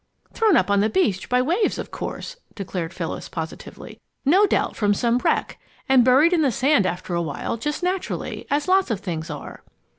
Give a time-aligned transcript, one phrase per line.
[0.33, 4.75] "Thrown up on the beach by the waves, of course," declared Phyllis, positively; "no doubt
[4.75, 8.89] from some wreck, and buried in the sand after a while, just naturally, as lots
[8.89, 9.61] of things are."